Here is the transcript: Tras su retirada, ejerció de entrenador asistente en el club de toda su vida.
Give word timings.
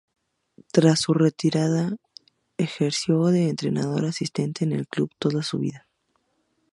Tras 0.71 0.99
su 0.99 1.13
retirada, 1.13 1.95
ejerció 2.57 3.25
de 3.25 3.49
entrenador 3.49 4.05
asistente 4.05 4.63
en 4.65 4.71
el 4.71 4.87
club 4.87 5.11
de 5.11 5.15
toda 5.19 5.43
su 5.43 5.59
vida. 5.59 5.85